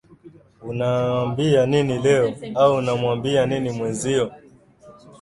[0.61, 4.31] unawaambia nini leo au unamwambia nini mwenzio